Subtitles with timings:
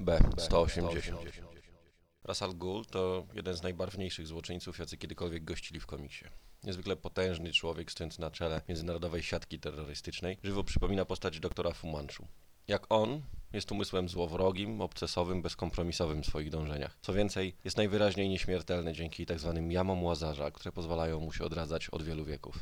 [0.00, 0.18] B.
[0.38, 1.20] 180.
[2.24, 6.24] Ra's al Ghul to jeden z najbarwniejszych złoczyńców, jacy kiedykolwiek gościli w komiksie.
[6.64, 12.26] Niezwykle potężny człowiek stojący na czele międzynarodowej siatki terrorystycznej, żywo przypomina postać doktora Fu Manchu.
[12.68, 16.98] Jak on, jest umysłem złowrogim, obcesowym, bezkompromisowym w swoich dążeniach.
[17.02, 19.66] Co więcej, jest najwyraźniej nieśmiertelny dzięki tzw.
[19.70, 22.58] jamom Łazarza, które pozwalają mu się odradzać od wielu wieków.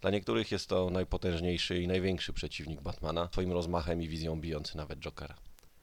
[0.00, 4.98] Dla niektórych jest to najpotężniejszy i największy przeciwnik Batmana, swoim rozmachem i wizją bijący nawet
[4.98, 5.34] Jokera.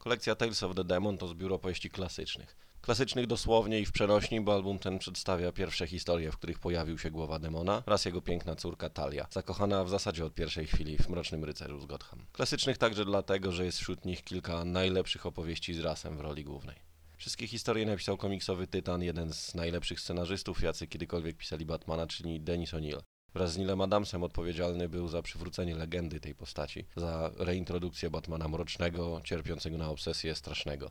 [0.00, 2.56] Kolekcja Tales of the Demon to zbiór opowieści klasycznych.
[2.80, 7.10] Klasycznych dosłownie i w przenośni, bo album ten przedstawia pierwsze historie, w których pojawił się
[7.10, 11.44] głowa demona oraz jego piękna córka Talia, zakochana w zasadzie od pierwszej chwili w Mrocznym
[11.44, 12.26] Rycerzu z Gotham.
[12.32, 16.76] Klasycznych także dlatego, że jest wśród nich kilka najlepszych opowieści z rasem w roli głównej.
[17.16, 22.72] Wszystkie historie napisał komiksowy tytan, jeden z najlepszych scenarzystów, jacy kiedykolwiek pisali Batmana, czyli Dennis
[22.72, 23.02] O'Neill.
[23.34, 29.20] Wraz z Nilem Adamsem odpowiedzialny był za przywrócenie legendy tej postaci, za reintrodukcję Batmana mrocznego,
[29.24, 30.90] cierpiącego na obsesję strasznego.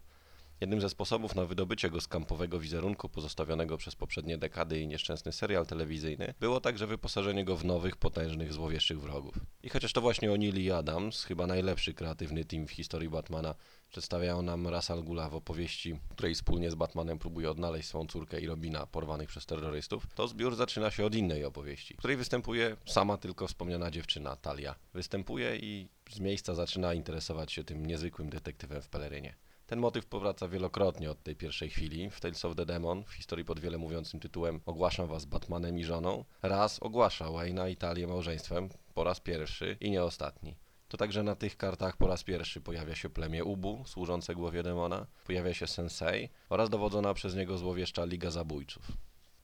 [0.62, 5.32] Jednym ze sposobów na wydobycie go z kampowego wizerunku pozostawionego przez poprzednie dekady i nieszczęsny
[5.32, 9.35] serial telewizyjny było także wyposażenie go w nowych, potężnych, złowieszczych wrogów.
[9.63, 13.55] I chociaż to właśnie O'Neill i Adams, chyba najlepszy kreatywny team w historii Batmana,
[13.90, 18.48] przedstawiają nam Ras al w opowieści, której wspólnie z Batmanem próbuje odnaleźć swą córkę i
[18.48, 23.18] Robina porwanych przez terrorystów, to zbiór zaczyna się od innej opowieści, w której występuje sama
[23.18, 24.76] tylko wspomniana dziewczyna, Talia.
[24.94, 29.35] Występuje i z miejsca zaczyna interesować się tym niezwykłym detektywem w pelerynie.
[29.70, 32.09] Ten motyw powraca wielokrotnie od tej pierwszej chwili.
[32.09, 35.84] W Tales of the Demon, w historii pod wiele mówiącym tytułem Ogłaszam was Batmanem i
[35.84, 40.55] żoną, raz ogłasza Wayne'a i Talię małżeństwem, po raz pierwszy i nie ostatni.
[40.87, 45.05] To także na tych kartach po raz pierwszy pojawia się plemię Ubu, służące głowie demona,
[45.27, 48.91] pojawia się Sensei oraz dowodzona przez niego złowieszcza Liga Zabójców.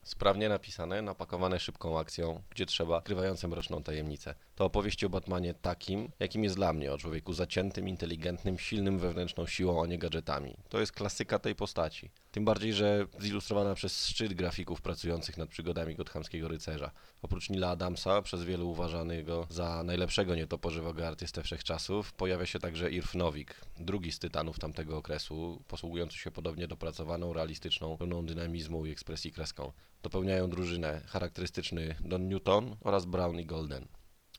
[0.05, 4.35] Sprawnie napisane, napakowane szybką akcją, gdzie trzeba, krywające mroczną tajemnicę.
[4.55, 9.47] To opowieści o Batmanie takim, jakim jest dla mnie, o człowieku zaciętym, inteligentnym, silnym wewnętrzną
[9.47, 10.57] siłą, a nie gadżetami.
[10.69, 12.11] To jest klasyka tej postaci.
[12.35, 16.91] Tym bardziej, że zilustrowana przez szczyt grafików pracujących nad przygodami gothamskiego rycerza.
[17.21, 23.15] Oprócz Nila Adamsa, przez wielu uważanego za najlepszego nietoporzywego artystę wszechczasów, pojawia się także Irf
[23.15, 29.31] Nowik, drugi z tytanów tamtego okresu, posługujący się podobnie dopracowaną, realistyczną, pełną dynamizmu i ekspresji
[29.31, 29.71] kreską.
[30.03, 33.87] Dopełniają drużynę charakterystyczny Don Newton oraz Brown i Golden.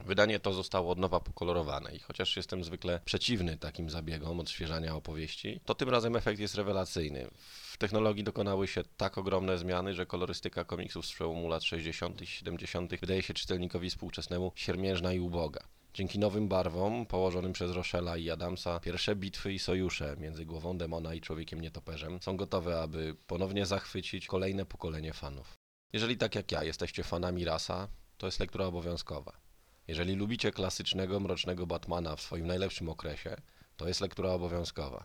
[0.04, 5.60] Wydanie to zostało od nowa pokolorowane i chociaż jestem zwykle przeciwny takim zabiegom odświeżania opowieści,
[5.64, 7.30] to tym razem efekt jest rewelacyjny.
[7.72, 12.22] W technologii dokonały się tak ogromne zmiany, że kolorystyka komiksów z przełomu lat 60.
[12.22, 13.00] i 70.
[13.00, 15.60] wydaje się czytelnikowi współczesnemu siermiężna i uboga.
[15.94, 21.14] Dzięki nowym barwom, położonym przez Rochella i Adamsa, pierwsze bitwy i sojusze między głową demona
[21.14, 25.58] i człowiekiem nietoperzem są gotowe, aby ponownie zachwycić kolejne pokolenie fanów.
[25.92, 29.45] Jeżeli tak jak ja jesteście fanami rasa, to jest lektura obowiązkowa.
[29.88, 33.36] Jeżeli lubicie klasycznego, mrocznego Batmana w swoim najlepszym okresie,
[33.76, 35.04] to jest lektura obowiązkowa.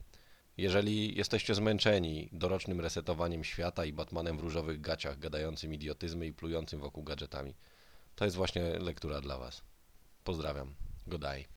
[0.58, 6.80] Jeżeli jesteście zmęczeni dorocznym resetowaniem świata i Batmanem w różowych gaciach gadającym idiotyzmy i plującym
[6.80, 7.53] wokół gadżetami,
[8.16, 9.64] to jest właśnie lektura dla Was.
[10.24, 10.75] Pozdrawiam.
[11.08, 11.48] Godaj.